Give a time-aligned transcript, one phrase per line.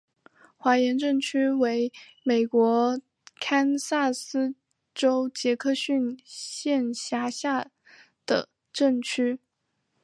[0.57, 1.93] 怀廷镇区为
[2.23, 2.99] 美国
[3.39, 4.55] 堪萨斯
[4.95, 7.69] 州杰克逊县辖下
[8.25, 9.39] 的镇区。